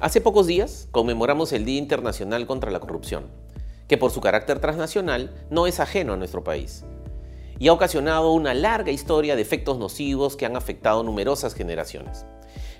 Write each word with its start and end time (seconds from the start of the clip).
Hace 0.00 0.22
pocos 0.22 0.46
días 0.46 0.88
conmemoramos 0.92 1.52
el 1.52 1.66
Día 1.66 1.76
Internacional 1.76 2.46
contra 2.46 2.70
la 2.70 2.80
Corrupción, 2.80 3.26
que 3.86 3.98
por 3.98 4.10
su 4.10 4.22
carácter 4.22 4.58
transnacional 4.58 5.30
no 5.50 5.66
es 5.66 5.78
ajeno 5.78 6.14
a 6.14 6.16
nuestro 6.16 6.42
país 6.42 6.84
y 7.58 7.68
ha 7.68 7.74
ocasionado 7.74 8.32
una 8.32 8.54
larga 8.54 8.92
historia 8.92 9.36
de 9.36 9.42
efectos 9.42 9.76
nocivos 9.76 10.38
que 10.38 10.46
han 10.46 10.56
afectado 10.56 11.02
numerosas 11.02 11.52
generaciones. 11.52 12.24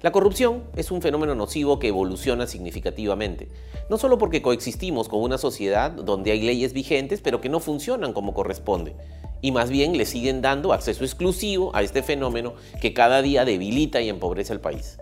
La 0.00 0.12
corrupción 0.12 0.62
es 0.76 0.92
un 0.92 1.02
fenómeno 1.02 1.34
nocivo 1.34 1.80
que 1.80 1.88
evoluciona 1.88 2.46
significativamente, 2.46 3.48
no 3.90 3.98
solo 3.98 4.16
porque 4.16 4.40
coexistimos 4.40 5.08
con 5.08 5.20
una 5.20 5.38
sociedad 5.38 5.90
donde 5.90 6.30
hay 6.30 6.42
leyes 6.42 6.72
vigentes 6.72 7.20
pero 7.20 7.40
que 7.40 7.48
no 7.48 7.58
funcionan 7.58 8.12
como 8.12 8.32
corresponde, 8.32 8.94
y 9.40 9.50
más 9.50 9.70
bien 9.70 9.98
le 9.98 10.06
siguen 10.06 10.40
dando 10.40 10.72
acceso 10.72 11.02
exclusivo 11.02 11.74
a 11.74 11.82
este 11.82 12.04
fenómeno 12.04 12.54
que 12.80 12.94
cada 12.94 13.22
día 13.22 13.44
debilita 13.44 14.00
y 14.00 14.08
empobrece 14.08 14.52
al 14.52 14.60
país. 14.60 14.98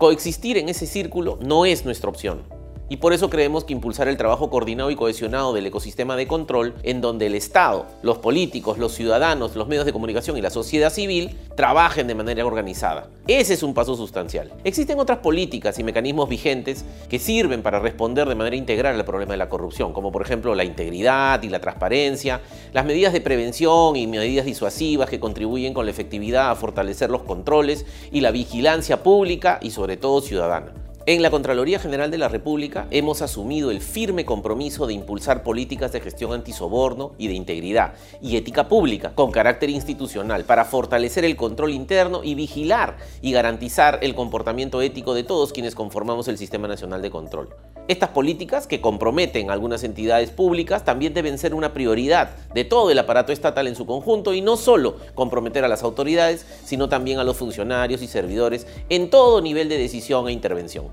Coexistir 0.00 0.56
en 0.56 0.70
ese 0.70 0.86
círculo 0.86 1.38
no 1.42 1.66
es 1.66 1.84
nuestra 1.84 2.08
opción. 2.08 2.59
Y 2.90 2.96
por 2.96 3.12
eso 3.12 3.30
creemos 3.30 3.62
que 3.62 3.72
impulsar 3.72 4.08
el 4.08 4.16
trabajo 4.16 4.50
coordinado 4.50 4.90
y 4.90 4.96
cohesionado 4.96 5.52
del 5.52 5.64
ecosistema 5.64 6.16
de 6.16 6.26
control, 6.26 6.74
en 6.82 7.00
donde 7.00 7.26
el 7.26 7.36
Estado, 7.36 7.86
los 8.02 8.18
políticos, 8.18 8.78
los 8.78 8.92
ciudadanos, 8.92 9.54
los 9.54 9.68
medios 9.68 9.86
de 9.86 9.92
comunicación 9.92 10.36
y 10.36 10.40
la 10.40 10.50
sociedad 10.50 10.90
civil 10.90 11.38
trabajen 11.54 12.08
de 12.08 12.16
manera 12.16 12.44
organizada. 12.44 13.08
Ese 13.28 13.54
es 13.54 13.62
un 13.62 13.74
paso 13.74 13.94
sustancial. 13.94 14.52
Existen 14.64 14.98
otras 14.98 15.18
políticas 15.18 15.78
y 15.78 15.84
mecanismos 15.84 16.28
vigentes 16.28 16.84
que 17.08 17.20
sirven 17.20 17.62
para 17.62 17.78
responder 17.78 18.28
de 18.28 18.34
manera 18.34 18.56
integral 18.56 18.96
al 18.96 19.04
problema 19.04 19.34
de 19.34 19.38
la 19.38 19.48
corrupción, 19.48 19.92
como 19.92 20.10
por 20.10 20.22
ejemplo 20.22 20.56
la 20.56 20.64
integridad 20.64 21.44
y 21.44 21.48
la 21.48 21.60
transparencia, 21.60 22.40
las 22.72 22.84
medidas 22.84 23.12
de 23.12 23.20
prevención 23.20 23.94
y 23.94 24.08
medidas 24.08 24.46
disuasivas 24.46 25.08
que 25.08 25.20
contribuyen 25.20 25.74
con 25.74 25.84
la 25.84 25.92
efectividad 25.92 26.50
a 26.50 26.56
fortalecer 26.56 27.08
los 27.08 27.22
controles 27.22 27.86
y 28.10 28.20
la 28.20 28.32
vigilancia 28.32 29.04
pública 29.04 29.60
y 29.62 29.70
sobre 29.70 29.96
todo 29.96 30.20
ciudadana. 30.22 30.79
En 31.06 31.22
la 31.22 31.30
Contraloría 31.30 31.78
General 31.78 32.10
de 32.10 32.18
la 32.18 32.28
República 32.28 32.86
hemos 32.90 33.22
asumido 33.22 33.70
el 33.70 33.80
firme 33.80 34.26
compromiso 34.26 34.86
de 34.86 34.92
impulsar 34.92 35.42
políticas 35.42 35.92
de 35.92 36.00
gestión 36.02 36.34
antisoborno 36.34 37.12
y 37.16 37.28
de 37.28 37.34
integridad 37.34 37.94
y 38.20 38.36
ética 38.36 38.68
pública 38.68 39.12
con 39.14 39.30
carácter 39.30 39.70
institucional 39.70 40.44
para 40.44 40.66
fortalecer 40.66 41.24
el 41.24 41.36
control 41.36 41.70
interno 41.70 42.20
y 42.22 42.34
vigilar 42.34 42.98
y 43.22 43.32
garantizar 43.32 43.98
el 44.02 44.14
comportamiento 44.14 44.82
ético 44.82 45.14
de 45.14 45.24
todos 45.24 45.54
quienes 45.54 45.74
conformamos 45.74 46.28
el 46.28 46.36
Sistema 46.36 46.68
Nacional 46.68 47.00
de 47.00 47.10
Control. 47.10 47.48
Estas 47.90 48.10
políticas 48.10 48.68
que 48.68 48.80
comprometen 48.80 49.50
a 49.50 49.52
algunas 49.52 49.82
entidades 49.82 50.30
públicas 50.30 50.84
también 50.84 51.12
deben 51.12 51.38
ser 51.38 51.54
una 51.54 51.72
prioridad 51.72 52.30
de 52.54 52.64
todo 52.64 52.92
el 52.92 52.98
aparato 53.00 53.32
estatal 53.32 53.66
en 53.66 53.74
su 53.74 53.84
conjunto 53.84 54.32
y 54.32 54.42
no 54.42 54.56
solo 54.56 54.98
comprometer 55.16 55.64
a 55.64 55.68
las 55.68 55.82
autoridades, 55.82 56.46
sino 56.64 56.88
también 56.88 57.18
a 57.18 57.24
los 57.24 57.36
funcionarios 57.36 58.00
y 58.00 58.06
servidores 58.06 58.68
en 58.90 59.10
todo 59.10 59.40
nivel 59.40 59.68
de 59.68 59.76
decisión 59.76 60.28
e 60.28 60.32
intervención. 60.32 60.86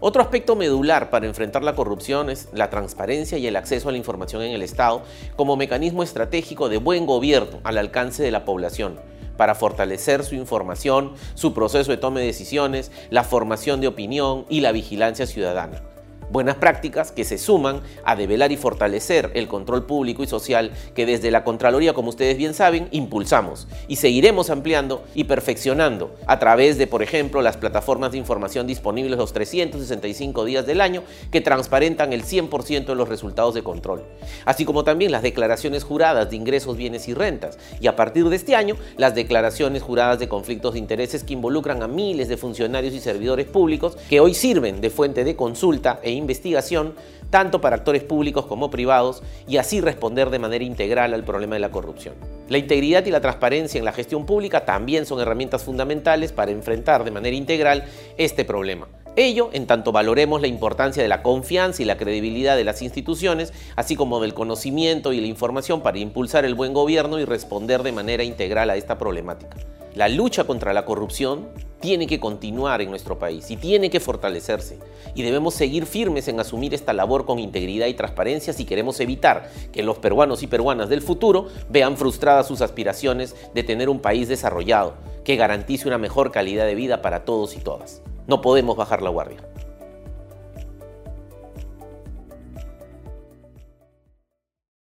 Otro 0.00 0.20
aspecto 0.20 0.56
medular 0.56 1.08
para 1.08 1.24
enfrentar 1.24 1.64
la 1.64 1.74
corrupción 1.74 2.28
es 2.28 2.50
la 2.52 2.68
transparencia 2.68 3.38
y 3.38 3.46
el 3.46 3.56
acceso 3.56 3.88
a 3.88 3.92
la 3.92 3.96
información 3.96 4.42
en 4.42 4.52
el 4.52 4.60
Estado 4.60 5.04
como 5.36 5.56
mecanismo 5.56 6.02
estratégico 6.02 6.68
de 6.68 6.76
buen 6.76 7.06
gobierno 7.06 7.60
al 7.64 7.78
alcance 7.78 8.22
de 8.22 8.30
la 8.30 8.44
población 8.44 9.00
para 9.38 9.54
fortalecer 9.54 10.22
su 10.22 10.34
información, 10.34 11.14
su 11.32 11.54
proceso 11.54 11.92
de 11.92 11.96
toma 11.96 12.20
de 12.20 12.26
decisiones, 12.26 12.92
la 13.08 13.24
formación 13.24 13.80
de 13.80 13.88
opinión 13.88 14.44
y 14.50 14.60
la 14.60 14.72
vigilancia 14.72 15.26
ciudadana. 15.26 15.95
Buenas 16.28 16.56
prácticas 16.56 17.12
que 17.12 17.22
se 17.22 17.38
suman 17.38 17.82
a 18.04 18.16
develar 18.16 18.50
y 18.50 18.56
fortalecer 18.56 19.30
el 19.34 19.46
control 19.46 19.86
público 19.86 20.24
y 20.24 20.26
social 20.26 20.72
que 20.94 21.06
desde 21.06 21.30
la 21.30 21.44
Contraloría, 21.44 21.92
como 21.92 22.08
ustedes 22.08 22.36
bien 22.36 22.52
saben, 22.52 22.88
impulsamos 22.90 23.68
y 23.86 23.96
seguiremos 23.96 24.50
ampliando 24.50 25.04
y 25.14 25.24
perfeccionando 25.24 26.16
a 26.26 26.40
través 26.40 26.78
de, 26.78 26.88
por 26.88 27.04
ejemplo, 27.04 27.42
las 27.42 27.56
plataformas 27.56 28.10
de 28.10 28.18
información 28.18 28.66
disponibles 28.66 29.18
los 29.18 29.32
365 29.32 30.44
días 30.44 30.66
del 30.66 30.80
año 30.80 31.04
que 31.30 31.40
transparentan 31.40 32.12
el 32.12 32.24
100% 32.24 32.86
de 32.86 32.94
los 32.96 33.08
resultados 33.08 33.54
de 33.54 33.62
control, 33.62 34.02
así 34.44 34.64
como 34.64 34.82
también 34.82 35.12
las 35.12 35.22
declaraciones 35.22 35.84
juradas 35.84 36.28
de 36.28 36.36
ingresos, 36.36 36.76
bienes 36.76 37.06
y 37.06 37.14
rentas, 37.14 37.56
y 37.80 37.86
a 37.86 37.94
partir 37.94 38.28
de 38.28 38.34
este 38.34 38.56
año 38.56 38.76
las 38.96 39.14
declaraciones 39.14 39.82
juradas 39.82 40.18
de 40.18 40.28
conflictos 40.28 40.72
de 40.72 40.80
intereses 40.80 41.22
que 41.22 41.34
involucran 41.34 41.84
a 41.84 41.88
miles 41.88 42.26
de 42.28 42.36
funcionarios 42.36 42.94
y 42.94 43.00
servidores 43.00 43.46
públicos 43.46 43.96
que 44.08 44.18
hoy 44.18 44.34
sirven 44.34 44.80
de 44.80 44.90
fuente 44.90 45.22
de 45.22 45.36
consulta 45.36 46.00
e 46.02 46.15
investigación 46.16 46.94
tanto 47.30 47.60
para 47.60 47.76
actores 47.76 48.02
públicos 48.02 48.46
como 48.46 48.70
privados 48.70 49.22
y 49.48 49.56
así 49.56 49.80
responder 49.80 50.30
de 50.30 50.38
manera 50.38 50.64
integral 50.64 51.14
al 51.14 51.24
problema 51.24 51.56
de 51.56 51.60
la 51.60 51.70
corrupción. 51.70 52.14
La 52.48 52.58
integridad 52.58 53.04
y 53.06 53.10
la 53.10 53.20
transparencia 53.20 53.78
en 53.78 53.84
la 53.84 53.92
gestión 53.92 54.26
pública 54.26 54.64
también 54.64 55.06
son 55.06 55.20
herramientas 55.20 55.64
fundamentales 55.64 56.32
para 56.32 56.52
enfrentar 56.52 57.04
de 57.04 57.10
manera 57.10 57.36
integral 57.36 57.84
este 58.16 58.44
problema. 58.44 58.86
Ello 59.16 59.48
en 59.54 59.66
tanto 59.66 59.92
valoremos 59.92 60.42
la 60.42 60.46
importancia 60.46 61.02
de 61.02 61.08
la 61.08 61.22
confianza 61.22 61.82
y 61.82 61.86
la 61.86 61.96
credibilidad 61.96 62.54
de 62.54 62.64
las 62.64 62.82
instituciones, 62.82 63.54
así 63.74 63.96
como 63.96 64.20
del 64.20 64.34
conocimiento 64.34 65.14
y 65.14 65.20
la 65.22 65.26
información 65.26 65.80
para 65.80 65.98
impulsar 65.98 66.44
el 66.44 66.54
buen 66.54 66.74
gobierno 66.74 67.18
y 67.18 67.24
responder 67.24 67.82
de 67.82 67.92
manera 67.92 68.24
integral 68.24 68.68
a 68.68 68.76
esta 68.76 68.98
problemática. 68.98 69.56
La 69.96 70.10
lucha 70.10 70.44
contra 70.44 70.74
la 70.74 70.84
corrupción 70.84 71.48
tiene 71.80 72.06
que 72.06 72.20
continuar 72.20 72.82
en 72.82 72.90
nuestro 72.90 73.18
país 73.18 73.50
y 73.50 73.56
tiene 73.56 73.88
que 73.88 73.98
fortalecerse. 73.98 74.78
Y 75.14 75.22
debemos 75.22 75.54
seguir 75.54 75.86
firmes 75.86 76.28
en 76.28 76.38
asumir 76.38 76.74
esta 76.74 76.92
labor 76.92 77.24
con 77.24 77.38
integridad 77.38 77.86
y 77.86 77.94
transparencia 77.94 78.52
si 78.52 78.66
queremos 78.66 79.00
evitar 79.00 79.50
que 79.72 79.82
los 79.82 79.96
peruanos 79.96 80.42
y 80.42 80.48
peruanas 80.48 80.90
del 80.90 81.00
futuro 81.00 81.46
vean 81.70 81.96
frustradas 81.96 82.46
sus 82.46 82.60
aspiraciones 82.60 83.34
de 83.54 83.62
tener 83.62 83.88
un 83.88 84.00
país 84.00 84.28
desarrollado 84.28 84.96
que 85.24 85.36
garantice 85.36 85.88
una 85.88 85.96
mejor 85.96 86.30
calidad 86.30 86.66
de 86.66 86.74
vida 86.74 87.00
para 87.00 87.24
todos 87.24 87.56
y 87.56 87.60
todas. 87.60 88.02
No 88.26 88.42
podemos 88.42 88.76
bajar 88.76 89.00
la 89.00 89.08
guardia. 89.08 89.38